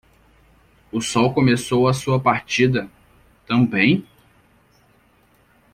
[0.91, 2.89] O sol começou a sua partida?
[3.45, 4.03] também.